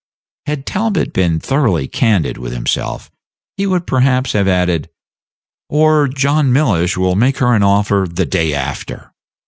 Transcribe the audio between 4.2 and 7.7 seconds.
have added, "Or John Mellish will make her an